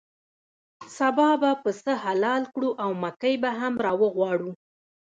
[0.97, 4.51] سبا به پسه حلال کړو او مکۍ به هم راوغواړو.